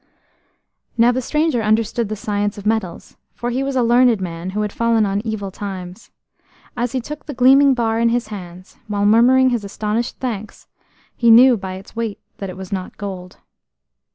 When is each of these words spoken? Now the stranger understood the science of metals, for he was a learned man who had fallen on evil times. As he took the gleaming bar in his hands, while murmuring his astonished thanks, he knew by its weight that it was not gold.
Now 0.97 1.11
the 1.11 1.21
stranger 1.21 1.61
understood 1.61 2.09
the 2.09 2.15
science 2.15 2.57
of 2.57 2.65
metals, 2.65 3.17
for 3.35 3.51
he 3.51 3.61
was 3.61 3.75
a 3.75 3.83
learned 3.83 4.19
man 4.19 4.49
who 4.49 4.61
had 4.61 4.71
fallen 4.73 5.05
on 5.05 5.21
evil 5.23 5.51
times. 5.51 6.09
As 6.75 6.93
he 6.93 6.99
took 6.99 7.27
the 7.27 7.35
gleaming 7.35 7.75
bar 7.75 7.99
in 7.99 8.09
his 8.09 8.29
hands, 8.29 8.79
while 8.87 9.05
murmuring 9.05 9.51
his 9.51 9.63
astonished 9.63 10.17
thanks, 10.17 10.65
he 11.15 11.29
knew 11.29 11.55
by 11.55 11.73
its 11.75 11.95
weight 11.95 12.17
that 12.37 12.49
it 12.49 12.57
was 12.57 12.71
not 12.71 12.97
gold. 12.97 13.37